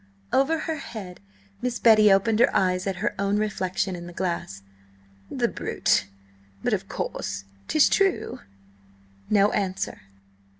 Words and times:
Over 0.33 0.57
her 0.61 0.77
head 0.77 1.19
Miss 1.61 1.77
Betty 1.77 2.11
opened 2.11 2.39
her 2.39 2.49
eyes 2.55 2.87
at 2.87 2.95
her 3.05 3.13
own 3.19 3.37
reflection 3.37 3.95
in 3.95 4.07
the 4.07 4.13
glass. 4.13 4.63
"The 5.29 5.47
brute! 5.47 6.07
But, 6.63 6.73
of 6.73 6.89
course, 6.89 7.43
'tis 7.67 7.87
true?" 7.87 8.39
No 9.29 9.51
answer. 9.51 10.01